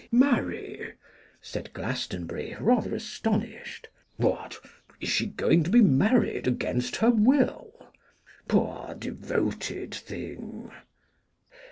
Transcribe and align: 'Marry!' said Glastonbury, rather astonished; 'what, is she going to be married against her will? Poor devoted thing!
'Marry!' 0.11 0.93
said 1.43 1.71
Glastonbury, 1.73 2.55
rather 2.59 2.95
astonished; 2.95 3.87
'what, 4.17 4.57
is 4.99 5.09
she 5.09 5.27
going 5.27 5.63
to 5.63 5.69
be 5.69 5.81
married 5.81 6.47
against 6.47 6.95
her 6.95 7.11
will? 7.11 7.87
Poor 8.47 8.95
devoted 8.97 9.93
thing! 9.93 10.71